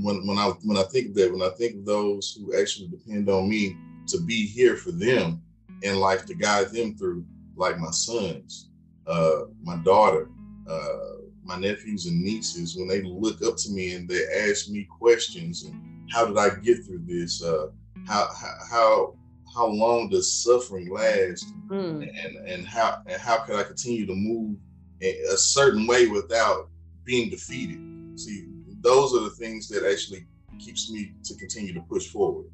when 0.01 0.27
when 0.27 0.39
I 0.39 0.53
when 0.65 0.79
I 0.79 0.85
think 0.85 1.15
that, 1.15 1.31
when 1.33 1.43
I 1.43 1.51
think 1.51 1.77
of 1.77 1.85
those 1.85 2.35
who 2.35 2.59
actually 2.59 2.89
depend 2.89 3.29
on 3.29 3.49
me 3.49 3.77
to 4.09 4.21
be 4.21 4.47
here 4.47 4.77
for 4.77 4.91
them 4.91 5.43
in 5.83 5.97
life 5.97 6.25
to 6.27 6.35
guide 6.35 6.71
them 6.71 6.97
through, 6.97 7.25
like 7.57 7.79
my 7.79 7.91
sons, 7.91 8.71
uh, 9.07 9.43
my 9.63 9.77
daughter, 9.79 10.31
uh, 10.69 11.17
my 11.45 11.57
nephews 11.57 12.07
and 12.07 12.23
nieces, 12.23 12.77
when 12.77 12.89
they 12.89 13.03
look 13.03 13.43
up 13.45 13.57
to 13.59 13.71
me 13.71 13.95
and 13.95 14.09
they 14.09 14.23
ask 14.49 14.69
me 14.69 14.85
questions 14.85 15.65
and 15.65 16.09
how 16.11 16.27
did 16.27 16.39
I 16.39 16.51
get 16.57 16.85
through 16.85 17.03
this? 17.07 17.43
Uh, 17.43 17.69
how 18.07 18.29
how 18.71 19.15
how 19.55 19.67
long 19.67 20.09
does 20.09 20.33
suffering 20.33 20.91
last 20.91 21.47
mm. 21.69 22.09
and 22.25 22.49
and 22.49 22.67
how 22.67 23.03
and 23.07 23.21
how 23.21 23.39
can 23.39 23.57
I 23.57 23.63
continue 23.63 24.07
to 24.07 24.15
move 24.15 24.57
a 25.03 25.37
certain 25.37 25.87
way 25.87 26.07
without 26.07 26.69
being 27.05 27.29
defeated 27.31 27.79
see 28.19 28.47
those 28.81 29.15
are 29.15 29.21
the 29.21 29.31
things 29.31 29.69
that 29.69 29.89
actually 29.89 30.27
keeps 30.59 30.91
me 30.91 31.13
to 31.25 31.35
continue 31.37 31.73
to 31.73 31.81
push 31.81 32.09
forward 32.09 32.47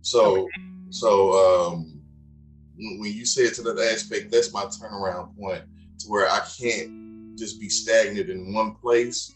so 0.00 0.42
okay. 0.42 0.50
so 0.90 1.70
um 1.70 2.02
when 2.76 3.12
you 3.12 3.24
said 3.24 3.54
to 3.54 3.62
that 3.62 3.78
aspect, 3.92 4.30
that's 4.30 4.52
my 4.52 4.64
turnaround 4.64 5.36
point 5.36 5.62
to 6.00 6.08
where 6.08 6.28
I 6.28 6.40
can't 6.58 7.36
just 7.38 7.60
be 7.60 7.68
stagnant 7.68 8.30
in 8.30 8.52
one 8.52 8.74
place 8.74 9.34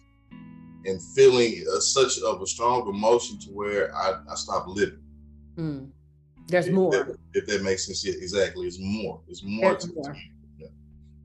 and 0.85 1.01
feeling 1.15 1.65
a, 1.75 1.81
such 1.81 2.21
of 2.21 2.43
a 2.43 2.47
strong 2.47 2.89
emotion 2.89 3.39
to 3.41 3.51
where 3.51 3.95
I, 3.95 4.21
I 4.31 4.35
stop 4.35 4.67
living. 4.69 5.03
Mm. 5.57 5.91
There's 6.47 6.69
if 6.69 6.75
more. 6.75 6.91
That, 6.93 7.17
if 7.35 7.47
that 7.47 7.63
makes 7.63 7.87
sense, 7.87 8.05
yeah, 8.05 8.15
exactly. 8.15 8.67
It's 8.67 8.79
more. 8.79 9.21
It's 9.29 9.43
more. 9.43 9.73
There's 9.73 9.95
more. 9.95 10.17
Yeah. 10.59 10.69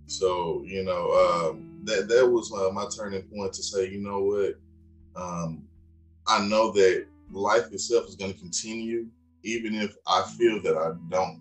So 0.08 0.64
you 0.66 0.84
know 0.84 1.12
um, 1.52 1.82
that 1.84 2.08
that 2.08 2.28
was 2.28 2.52
uh, 2.52 2.72
my 2.72 2.86
turning 2.96 3.24
point 3.24 3.54
to 3.54 3.64
say, 3.64 3.90
you 3.90 4.00
know 4.00 4.20
what, 4.20 4.56
um, 5.16 5.64
I 6.28 6.46
know 6.48 6.72
that 6.72 7.06
life 7.32 7.72
itself 7.72 8.08
is 8.08 8.16
going 8.16 8.34
to 8.34 8.40
continue, 8.40 9.08
even 9.44 9.76
if 9.76 9.96
I 10.08 10.24
feel 10.38 10.62
that 10.64 10.78
I 10.78 10.92
don't. 11.10 11.40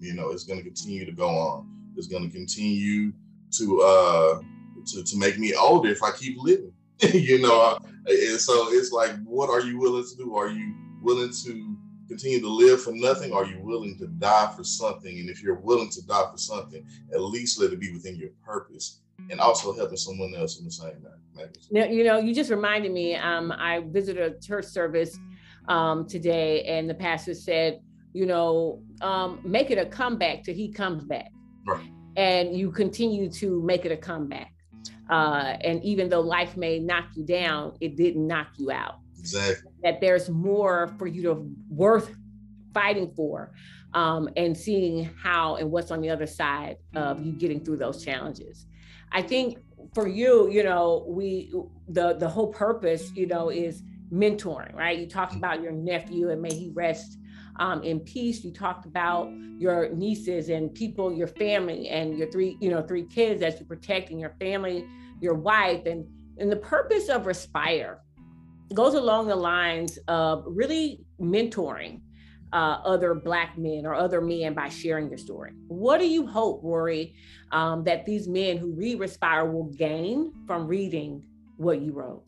You 0.00 0.14
know, 0.14 0.30
it's 0.30 0.44
going 0.44 0.58
to 0.58 0.64
continue 0.64 1.04
to 1.04 1.12
go 1.12 1.28
on. 1.28 1.68
It's 1.96 2.06
going 2.06 2.22
to 2.22 2.30
continue 2.30 3.12
to 3.52 3.80
uh 3.82 4.40
to 4.86 5.02
to 5.02 5.18
make 5.18 5.38
me 5.38 5.54
older 5.54 5.90
if 5.90 6.02
I 6.02 6.12
keep 6.12 6.38
living. 6.38 6.72
you 7.12 7.40
know, 7.40 7.78
and 8.06 8.40
so 8.40 8.72
it's 8.72 8.92
like, 8.92 9.12
what 9.24 9.50
are 9.50 9.60
you 9.60 9.78
willing 9.78 10.04
to 10.04 10.16
do? 10.16 10.36
Are 10.36 10.48
you 10.48 10.74
willing 11.02 11.32
to 11.44 11.76
continue 12.10 12.40
to 12.40 12.48
live 12.48 12.82
for 12.82 12.92
nothing? 12.92 13.32
Are 13.32 13.44
you 13.44 13.60
willing 13.60 13.96
to 13.98 14.08
die 14.08 14.52
for 14.56 14.64
something? 14.64 15.20
And 15.20 15.30
if 15.30 15.42
you're 15.42 15.60
willing 15.60 15.90
to 15.90 16.04
die 16.04 16.28
for 16.30 16.38
something, 16.38 16.84
at 17.12 17.20
least 17.20 17.60
let 17.60 17.72
it 17.72 17.78
be 17.78 17.92
within 17.92 18.16
your 18.16 18.30
purpose 18.44 19.00
and 19.30 19.38
also 19.38 19.72
helping 19.72 19.96
someone 19.96 20.34
else 20.34 20.58
in 20.58 20.64
the 20.64 20.72
same 20.72 21.00
manner. 21.02 21.52
Now, 21.70 21.84
you 21.84 22.02
know, 22.02 22.18
you 22.18 22.34
just 22.34 22.50
reminded 22.50 22.90
me, 22.90 23.14
um, 23.14 23.52
I 23.52 23.84
visited 23.86 24.22
a 24.32 24.40
church 24.40 24.64
service 24.64 25.16
um, 25.68 26.06
today 26.08 26.64
and 26.64 26.90
the 26.90 26.94
pastor 26.94 27.34
said, 27.34 27.80
you 28.12 28.26
know, 28.26 28.82
um, 29.02 29.40
make 29.44 29.70
it 29.70 29.78
a 29.78 29.86
comeback 29.86 30.42
till 30.42 30.54
he 30.54 30.72
comes 30.72 31.04
back. 31.04 31.30
Right. 31.64 31.88
And 32.16 32.56
you 32.56 32.72
continue 32.72 33.30
to 33.30 33.62
make 33.62 33.84
it 33.84 33.92
a 33.92 33.96
comeback. 33.96 34.52
Uh, 35.08 35.56
and 35.60 35.82
even 35.84 36.08
though 36.08 36.20
life 36.20 36.56
may 36.56 36.80
knock 36.80 37.06
you 37.14 37.24
down, 37.24 37.76
it 37.80 37.96
didn't 37.96 38.26
knock 38.26 38.48
you 38.58 38.72
out. 38.72 38.98
Exactly. 39.18 39.69
That 39.82 40.00
there's 40.00 40.28
more 40.28 40.94
for 40.98 41.06
you 41.06 41.22
to 41.22 41.54
worth 41.68 42.14
fighting 42.72 43.12
for 43.14 43.52
um, 43.94 44.28
and 44.36 44.56
seeing 44.56 45.10
how 45.20 45.56
and 45.56 45.70
what's 45.70 45.90
on 45.90 46.00
the 46.00 46.10
other 46.10 46.26
side 46.26 46.76
of 46.94 47.24
you 47.24 47.32
getting 47.32 47.64
through 47.64 47.78
those 47.78 48.04
challenges. 48.04 48.66
I 49.12 49.22
think 49.22 49.58
for 49.94 50.06
you, 50.06 50.50
you 50.50 50.62
know, 50.62 51.04
we 51.08 51.52
the 51.88 52.14
the 52.14 52.28
whole 52.28 52.52
purpose, 52.52 53.10
you 53.14 53.26
know, 53.26 53.50
is 53.50 53.82
mentoring, 54.12 54.74
right? 54.74 54.98
You 54.98 55.06
talked 55.06 55.34
about 55.34 55.62
your 55.62 55.72
nephew 55.72 56.30
and 56.30 56.40
may 56.40 56.52
he 56.52 56.70
rest 56.70 57.18
um, 57.56 57.82
in 57.82 58.00
peace. 58.00 58.44
You 58.44 58.52
talked 58.52 58.86
about 58.86 59.30
your 59.58 59.90
nieces 59.90 60.48
and 60.48 60.72
people, 60.74 61.12
your 61.12 61.26
family, 61.26 61.88
and 61.88 62.16
your 62.16 62.30
three, 62.30 62.56
you 62.60 62.70
know, 62.70 62.82
three 62.82 63.04
kids 63.04 63.40
that 63.40 63.58
you're 63.58 63.66
protecting, 63.66 64.18
your 64.18 64.34
family, 64.40 64.86
your 65.20 65.34
wife, 65.34 65.86
and 65.86 66.06
and 66.38 66.50
the 66.50 66.56
purpose 66.56 67.08
of 67.08 67.26
Respire 67.26 68.00
goes 68.74 68.94
along 68.94 69.26
the 69.26 69.36
lines 69.36 69.98
of 70.08 70.44
really 70.46 71.00
mentoring 71.20 72.00
uh, 72.52 72.80
other 72.84 73.14
Black 73.14 73.56
men 73.58 73.86
or 73.86 73.94
other 73.94 74.20
men 74.20 74.54
by 74.54 74.68
sharing 74.68 75.08
your 75.08 75.18
story. 75.18 75.52
What 75.68 75.98
do 75.98 76.08
you 76.08 76.26
hope, 76.26 76.60
Rory, 76.62 77.14
um, 77.52 77.84
that 77.84 78.06
these 78.06 78.28
men 78.28 78.56
who 78.56 78.72
read 78.72 78.98
Respire 78.98 79.50
will 79.50 79.72
gain 79.72 80.32
from 80.46 80.66
reading 80.66 81.24
what 81.56 81.80
you 81.80 81.92
wrote? 81.92 82.24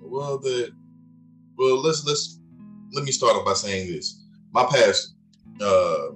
Well, 0.00 0.38
the 0.38 0.70
well, 1.56 1.80
let's 1.80 2.04
let's 2.04 2.40
let 2.92 3.04
me 3.04 3.12
start 3.12 3.36
off 3.36 3.44
by 3.44 3.52
saying 3.52 3.88
this. 3.88 4.24
My 4.52 4.64
pastor, 4.64 5.12
uh, 5.60 6.08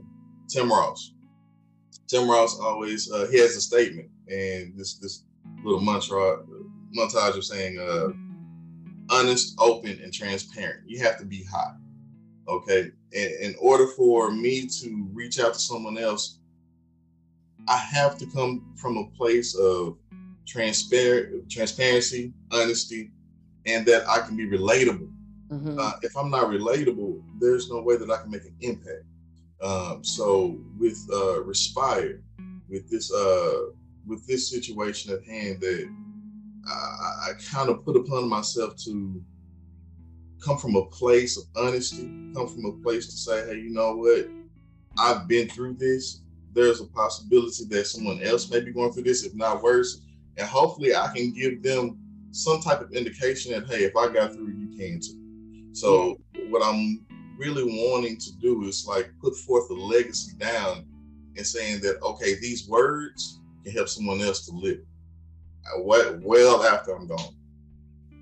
Tim 0.49 0.71
Ross. 0.71 1.13
Tim 2.09 2.29
Ross 2.29 2.59
always 2.59 3.11
uh, 3.11 3.27
he 3.31 3.39
has 3.39 3.57
a 3.57 3.61
statement, 3.61 4.09
and 4.29 4.73
this 4.77 4.95
this 4.95 5.25
little 5.63 5.81
mantra 5.81 6.39
montage 6.97 7.37
of 7.37 7.45
saying, 7.45 7.79
uh, 7.79 8.09
honest, 9.11 9.55
open, 9.59 10.01
and 10.03 10.13
transparent. 10.13 10.83
You 10.87 11.03
have 11.03 11.19
to 11.19 11.25
be 11.25 11.45
hot. 11.45 11.77
Okay. 12.49 12.91
And 13.15 13.33
in 13.41 13.55
order 13.61 13.87
for 13.87 14.31
me 14.31 14.67
to 14.67 15.09
reach 15.13 15.39
out 15.39 15.55
to 15.55 15.61
someone 15.61 15.99
else, 15.99 16.39
I 17.69 17.77
have 17.77 18.19
to 18.19 18.27
come 18.27 18.75
from 18.77 18.97
a 18.97 19.07
place 19.17 19.55
of 19.55 19.97
transparent 20.47 21.51
transparency, 21.51 22.33
honesty, 22.51 23.11
and 23.67 23.87
that 23.87 24.09
I 24.09 24.21
can 24.27 24.37
be 24.37 24.49
relatable. 24.49 25.11
Mm-hmm. 25.51 25.79
Uh, 25.79 25.93
if 26.03 26.17
I'm 26.17 26.31
not 26.31 26.47
relatable, 26.47 27.23
there's 27.39 27.71
no 27.71 27.81
way 27.83 27.97
that 27.97 28.11
I 28.11 28.23
can 28.23 28.31
make 28.31 28.45
an 28.45 28.57
impact. 28.61 29.05
Um, 29.63 30.03
so 30.03 30.59
with 30.79 30.99
uh, 31.13 31.43
Respire, 31.45 32.21
with 32.69 32.91
this 32.91 33.13
uh, 33.13 33.67
with 34.07 34.27
this 34.27 34.51
situation 34.51 35.13
at 35.13 35.25
hand, 35.25 35.61
that 35.61 35.89
I, 36.69 37.31
I 37.31 37.33
kind 37.51 37.69
of 37.71 37.85
put 37.85 37.97
upon 37.97 38.29
myself 38.29 38.77
to 38.85 39.23
come 40.45 40.59
from 40.59 40.77
a 40.77 40.87
place 40.87 41.37
of 41.37 41.45
honesty, 41.57 42.05
come 42.35 42.49
from 42.49 42.65
a 42.65 42.73
place 42.83 43.07
to 43.07 43.13
say, 43.13 43.47
hey, 43.47 43.61
you 43.61 43.71
know 43.71 43.97
what? 43.97 44.29
I've 44.99 45.29
been 45.29 45.49
through 45.49 45.75
this. 45.75 46.21
There's 46.53 46.81
a 46.81 46.87
possibility 46.87 47.65
that 47.71 47.87
someone 47.87 48.23
else 48.23 48.51
may 48.51 48.61
be 48.61 48.73
going 48.73 48.93
through 48.93 49.05
this, 49.05 49.25
if 49.25 49.35
not 49.35 49.63
worse. 49.63 50.03
And 50.37 50.47
hopefully 50.47 50.95
I 50.95 51.13
can 51.15 51.33
give 51.33 51.63
them 51.63 51.99
some 52.31 52.61
type 52.61 52.81
of 52.81 52.93
indication 52.93 53.53
that, 53.53 53.69
hey, 53.69 53.85
if 53.85 53.97
I 53.97 54.13
got 54.13 54.33
through, 54.33 54.49
you 54.49 54.77
can 54.77 55.01
too. 55.01 55.71
So 55.73 56.19
what 56.49 56.63
I'm 56.63 57.05
really 57.39 57.65
wanting 57.65 58.19
to 58.19 58.37
do 58.39 58.65
is 58.65 58.87
like 58.87 59.11
put 59.21 59.37
forth 59.37 59.71
a 59.71 59.75
legacy 59.75 60.37
down 60.39 60.87
and 61.37 61.47
saying 61.47 61.81
that, 61.81 62.03
okay, 62.03 62.35
these 62.35 62.69
words 62.69 63.41
can 63.65 63.73
help 63.73 63.89
someone 63.89 64.21
else 64.21 64.47
to 64.47 64.53
live 64.55 64.81
well 65.79 66.65
after 66.65 66.93
I'm 66.93 67.07
gone. 67.07 67.35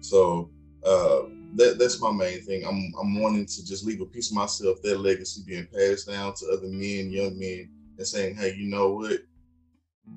So 0.01 0.51
uh, 0.85 1.23
that 1.57 1.79
that's 1.79 2.01
my 2.01 2.11
main 2.11 2.43
thing. 2.43 2.65
I'm 2.67 2.93
I'm 3.01 3.21
wanting 3.21 3.47
to 3.47 3.67
just 3.67 3.85
leave 3.85 4.01
a 4.01 4.07
piece 4.07 4.31
of 4.31 4.37
myself, 4.37 4.81
that 4.83 5.01
legacy 5.01 5.43
being 5.47 5.67
passed 5.73 6.09
down 6.09 6.35
to 6.35 6.47
other 6.49 6.69
men, 6.69 7.11
young 7.11 7.39
men, 7.39 7.71
and 7.99 8.07
saying, 8.07 8.37
hey, 8.37 8.55
you 8.55 8.69
know 8.69 8.95
what? 8.95 9.21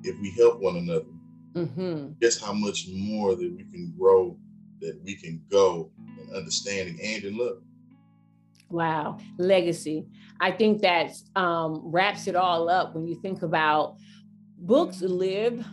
If 0.02 0.18
we 0.20 0.30
help 0.32 0.60
one 0.60 0.76
another, 0.76 1.04
mm-hmm. 1.54 2.12
guess 2.20 2.40
how 2.40 2.52
much 2.52 2.88
more 2.92 3.34
that 3.34 3.52
we 3.52 3.64
can 3.64 3.94
grow, 3.98 4.36
that 4.80 5.00
we 5.04 5.14
can 5.16 5.42
go 5.50 5.90
in 6.18 6.34
understanding 6.34 6.98
and 7.02 7.24
in 7.24 7.36
love. 7.36 7.58
Wow, 8.70 9.18
legacy. 9.38 10.06
I 10.40 10.50
think 10.50 10.82
that 10.82 11.12
um, 11.36 11.80
wraps 11.84 12.26
it 12.26 12.34
all 12.34 12.68
up 12.68 12.94
when 12.94 13.06
you 13.06 13.14
think 13.20 13.42
about 13.42 13.96
books 14.58 15.00
live 15.02 15.64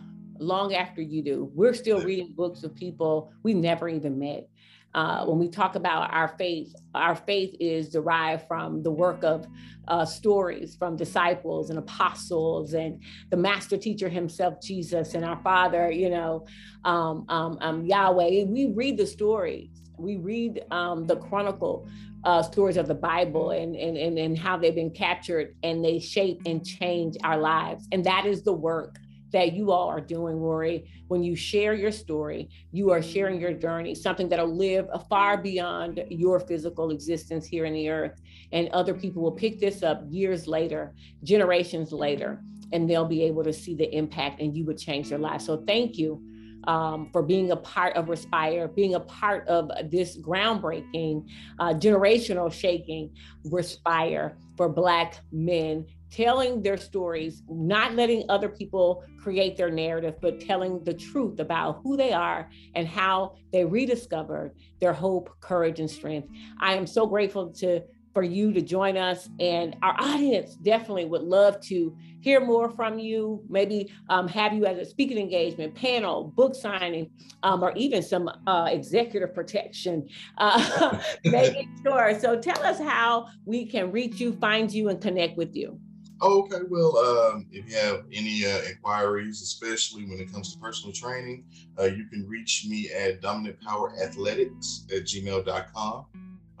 long 0.42 0.74
after 0.74 1.00
you 1.00 1.22
do. 1.22 1.50
We're 1.54 1.74
still 1.74 2.00
reading 2.00 2.32
books 2.32 2.64
of 2.64 2.74
people 2.74 3.32
we 3.42 3.54
never 3.54 3.88
even 3.88 4.18
met. 4.18 4.48
Uh, 4.94 5.24
when 5.24 5.38
we 5.38 5.48
talk 5.48 5.74
about 5.74 6.12
our 6.12 6.28
faith, 6.36 6.74
our 6.94 7.16
faith 7.16 7.56
is 7.58 7.88
derived 7.88 8.46
from 8.46 8.82
the 8.82 8.90
work 8.90 9.24
of 9.24 9.46
uh, 9.88 10.04
stories 10.04 10.76
from 10.76 10.96
disciples 10.96 11.70
and 11.70 11.78
apostles 11.78 12.74
and 12.74 13.02
the 13.30 13.36
master 13.36 13.78
teacher 13.78 14.08
himself, 14.08 14.60
Jesus, 14.60 15.14
and 15.14 15.24
our 15.24 15.40
Father, 15.42 15.90
you 15.90 16.10
know, 16.10 16.44
um, 16.84 17.24
um, 17.30 17.56
um, 17.62 17.86
Yahweh. 17.86 18.44
We 18.44 18.66
read 18.66 18.98
the 18.98 19.06
stories, 19.06 19.70
we 19.96 20.16
read 20.16 20.62
um, 20.70 21.06
the 21.06 21.16
chronicle 21.16 21.88
uh, 22.24 22.42
stories 22.42 22.76
of 22.76 22.86
the 22.86 22.94
Bible 22.94 23.50
and, 23.50 23.74
and, 23.74 23.96
and, 23.96 24.18
and 24.18 24.38
how 24.38 24.56
they've 24.56 24.74
been 24.74 24.90
captured 24.90 25.56
and 25.62 25.84
they 25.84 25.98
shape 25.98 26.42
and 26.46 26.64
change 26.64 27.16
our 27.24 27.38
lives. 27.38 27.88
And 27.92 28.04
that 28.04 28.26
is 28.26 28.42
the 28.42 28.52
work 28.52 28.98
that 29.32 29.52
you 29.52 29.70
all 29.72 29.88
are 29.88 30.00
doing, 30.00 30.36
Rory. 30.36 30.90
When 31.08 31.22
you 31.22 31.34
share 31.34 31.74
your 31.74 31.92
story, 31.92 32.48
you 32.70 32.90
are 32.90 33.02
sharing 33.02 33.40
your 33.40 33.52
journey, 33.52 33.94
something 33.94 34.28
that'll 34.28 34.54
live 34.54 34.88
far 35.08 35.36
beyond 35.36 36.04
your 36.08 36.40
physical 36.40 36.90
existence 36.90 37.46
here 37.46 37.64
in 37.64 37.72
the 37.72 37.88
earth. 37.88 38.20
And 38.52 38.68
other 38.68 38.94
people 38.94 39.22
will 39.22 39.32
pick 39.32 39.58
this 39.58 39.82
up 39.82 40.02
years 40.08 40.46
later, 40.46 40.94
generations 41.22 41.92
later, 41.92 42.42
and 42.72 42.88
they'll 42.88 43.04
be 43.04 43.22
able 43.24 43.44
to 43.44 43.52
see 43.52 43.74
the 43.74 43.94
impact 43.94 44.40
and 44.40 44.56
you 44.56 44.64
would 44.64 44.78
change 44.78 45.08
their 45.08 45.18
lives. 45.18 45.44
So 45.44 45.62
thank 45.66 45.98
you 45.98 46.22
um, 46.64 47.10
for 47.12 47.22
being 47.22 47.50
a 47.50 47.56
part 47.56 47.96
of 47.96 48.08
Respire, 48.08 48.68
being 48.68 48.94
a 48.94 49.00
part 49.00 49.46
of 49.48 49.70
this 49.90 50.16
groundbreaking, 50.16 51.28
uh, 51.58 51.74
generational 51.74 52.52
shaking 52.52 53.10
Respire 53.44 54.36
for 54.56 54.68
Black 54.68 55.16
men 55.32 55.86
telling 56.12 56.62
their 56.62 56.76
stories, 56.76 57.42
not 57.48 57.94
letting 57.94 58.24
other 58.28 58.48
people 58.48 59.02
create 59.18 59.56
their 59.56 59.70
narrative, 59.70 60.14
but 60.20 60.40
telling 60.40 60.82
the 60.84 60.92
truth 60.92 61.40
about 61.40 61.80
who 61.82 61.96
they 61.96 62.12
are 62.12 62.50
and 62.74 62.86
how 62.86 63.34
they 63.52 63.64
rediscovered 63.64 64.52
their 64.78 64.92
hope, 64.92 65.30
courage, 65.40 65.80
and 65.80 65.90
strength. 65.90 66.28
I 66.60 66.74
am 66.74 66.86
so 66.86 67.06
grateful 67.06 67.50
to 67.54 67.82
for 68.12 68.22
you 68.22 68.52
to 68.52 68.60
join 68.60 68.98
us 68.98 69.30
and 69.40 69.74
our 69.82 69.96
audience 69.98 70.56
definitely 70.56 71.06
would 71.06 71.22
love 71.22 71.58
to 71.62 71.96
hear 72.20 72.44
more 72.44 72.68
from 72.68 72.98
you 72.98 73.42
maybe 73.48 73.90
um, 74.10 74.28
have 74.28 74.52
you 74.52 74.66
as 74.66 74.76
a 74.76 74.84
speaking 74.84 75.16
engagement 75.16 75.74
panel 75.74 76.24
book 76.24 76.54
signing 76.54 77.10
um, 77.42 77.64
or 77.64 77.72
even 77.74 78.02
some 78.02 78.30
uh, 78.46 78.68
executive 78.70 79.34
protection. 79.34 80.06
Uh, 80.36 80.98
making 81.24 81.74
sure. 81.82 82.14
So 82.20 82.38
tell 82.38 82.62
us 82.62 82.78
how 82.78 83.28
we 83.46 83.64
can 83.64 83.90
reach 83.90 84.20
you 84.20 84.34
find 84.34 84.70
you 84.70 84.90
and 84.90 85.00
connect 85.00 85.38
with 85.38 85.56
you 85.56 85.80
Okay. 86.22 86.58
Well, 86.68 86.96
um, 86.98 87.46
if 87.50 87.68
you 87.68 87.76
have 87.76 88.04
any 88.12 88.46
uh, 88.46 88.70
inquiries, 88.70 89.42
especially 89.42 90.04
when 90.04 90.20
it 90.20 90.32
comes 90.32 90.52
to 90.52 90.58
personal 90.60 90.92
training, 90.92 91.44
uh, 91.80 91.86
you 91.86 92.06
can 92.06 92.28
reach 92.28 92.64
me 92.68 92.90
at 92.92 93.20
dominantpowerathletics 93.20 94.92
at 94.92 95.02
gmail.com. 95.02 96.06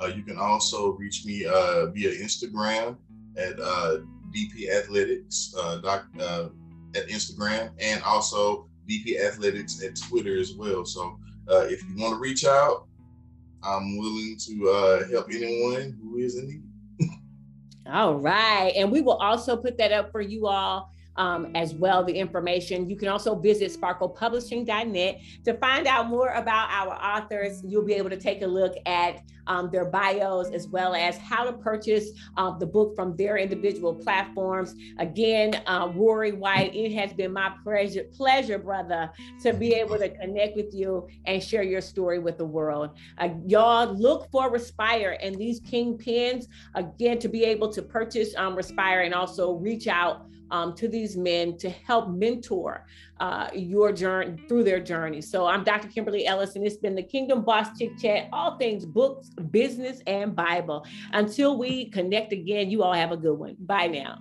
Uh, 0.00 0.06
you 0.06 0.24
can 0.24 0.36
also 0.36 0.92
reach 0.94 1.24
me 1.24 1.46
uh, 1.46 1.86
via 1.86 2.10
Instagram 2.10 2.96
at 3.36 3.60
uh, 3.60 3.98
DP 4.34 4.68
Athletics 4.68 5.54
uh, 5.56 5.76
doc, 5.76 6.06
at 6.18 7.08
Instagram 7.08 7.70
and 7.80 8.02
also 8.02 8.68
DP 8.90 9.20
Athletics 9.20 9.80
at 9.84 9.94
Twitter 9.94 10.40
as 10.40 10.54
well. 10.54 10.84
So 10.84 11.16
if 11.48 11.84
you 11.84 12.02
want 12.02 12.14
to 12.14 12.18
reach 12.18 12.44
out, 12.44 12.88
I'm 13.62 13.96
willing 13.96 14.36
to 14.40 15.06
help 15.12 15.28
anyone 15.30 15.96
who 16.02 16.18
is 16.18 16.36
in 16.36 16.48
need. 16.48 16.71
All 17.86 18.14
right. 18.16 18.72
And 18.76 18.90
we 18.92 19.00
will 19.00 19.16
also 19.16 19.56
put 19.56 19.78
that 19.78 19.92
up 19.92 20.12
for 20.12 20.20
you 20.20 20.46
all 20.46 20.92
um, 21.16 21.50
as 21.54 21.74
well, 21.74 22.04
the 22.04 22.12
information. 22.12 22.88
You 22.88 22.96
can 22.96 23.08
also 23.08 23.34
visit 23.34 23.72
sparklepublishing.net 23.72 25.20
to 25.44 25.54
find 25.54 25.86
out 25.86 26.08
more 26.08 26.28
about 26.28 26.70
our 26.70 26.94
authors. 26.94 27.62
You'll 27.64 27.84
be 27.84 27.94
able 27.94 28.10
to 28.10 28.16
take 28.16 28.42
a 28.42 28.46
look 28.46 28.74
at 28.86 29.22
um, 29.46 29.70
their 29.70 29.84
bios 29.84 30.50
as 30.50 30.68
well 30.68 30.94
as 30.94 31.16
how 31.18 31.44
to 31.44 31.52
purchase 31.52 32.10
uh, 32.36 32.56
the 32.58 32.66
book 32.66 32.94
from 32.94 33.16
their 33.16 33.36
individual 33.36 33.94
platforms. 33.94 34.74
Again, 34.98 35.62
uh, 35.66 35.90
Rory 35.94 36.32
White, 36.32 36.74
it 36.74 36.92
has 36.92 37.12
been 37.12 37.32
my 37.32 37.52
pleasure, 37.62 38.04
pleasure, 38.14 38.58
brother, 38.58 39.10
to 39.42 39.52
be 39.52 39.74
able 39.74 39.98
to 39.98 40.08
connect 40.08 40.56
with 40.56 40.72
you 40.72 41.08
and 41.26 41.42
share 41.42 41.62
your 41.62 41.80
story 41.80 42.18
with 42.18 42.38
the 42.38 42.44
world. 42.44 42.90
Uh, 43.18 43.30
y'all 43.46 43.92
look 43.92 44.30
for 44.30 44.50
Respire 44.50 45.16
and 45.20 45.36
these 45.36 45.60
King 45.60 45.98
Pens 45.98 46.48
again 46.74 47.18
to 47.18 47.28
be 47.28 47.44
able 47.44 47.72
to 47.72 47.82
purchase 47.82 48.34
um, 48.36 48.54
Respire 48.54 49.00
and 49.00 49.14
also 49.14 49.54
reach 49.54 49.88
out 49.88 50.26
um, 50.52 50.74
to 50.76 50.86
these 50.86 51.16
men 51.16 51.56
to 51.58 51.70
help 51.70 52.10
mentor 52.10 52.86
uh, 53.18 53.48
your 53.54 53.90
journey 53.92 54.36
through 54.46 54.62
their 54.62 54.80
journey. 54.80 55.20
So 55.20 55.46
I'm 55.46 55.64
Dr. 55.64 55.88
Kimberly 55.88 56.26
Ellis, 56.26 56.54
and 56.54 56.64
it's 56.64 56.76
been 56.76 56.94
the 56.94 57.02
Kingdom 57.02 57.42
Boss 57.42 57.76
Chick 57.76 57.98
Chat, 57.98 58.28
all 58.32 58.58
things 58.58 58.84
books, 58.84 59.30
business, 59.50 60.00
and 60.06 60.36
Bible. 60.36 60.86
Until 61.12 61.56
we 61.56 61.90
connect 61.90 62.32
again, 62.32 62.70
you 62.70 62.82
all 62.82 62.92
have 62.92 63.10
a 63.10 63.16
good 63.16 63.38
one. 63.38 63.56
Bye 63.58 63.88
now. 63.88 64.18